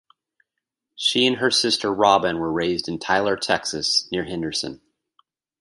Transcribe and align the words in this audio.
She 0.95 1.27
and 1.27 1.35
her 1.37 1.51
sister 1.51 1.93
Robyn 1.93 2.39
were 2.39 2.51
raised 2.51 2.87
in 2.87 2.97
Tyler, 2.97 3.35
Texas, 3.35 4.07
near 4.11 4.23
Henderson. 4.23 4.81